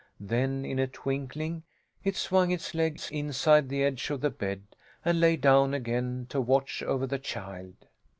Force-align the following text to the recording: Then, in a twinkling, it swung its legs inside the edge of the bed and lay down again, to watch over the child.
Then, 0.19 0.65
in 0.65 0.79
a 0.79 0.87
twinkling, 0.87 1.61
it 2.03 2.15
swung 2.15 2.49
its 2.49 2.73
legs 2.73 3.11
inside 3.11 3.69
the 3.69 3.83
edge 3.83 4.09
of 4.09 4.21
the 4.21 4.31
bed 4.31 4.63
and 5.05 5.19
lay 5.19 5.35
down 5.37 5.75
again, 5.75 6.25
to 6.29 6.41
watch 6.41 6.81
over 6.81 7.05
the 7.05 7.19
child. 7.19 7.75